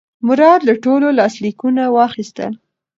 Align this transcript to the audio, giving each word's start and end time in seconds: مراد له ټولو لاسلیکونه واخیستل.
مراد 0.27 0.61
له 0.67 0.73
ټولو 0.83 1.07
لاسلیکونه 1.19 1.83
واخیستل. 1.95 2.53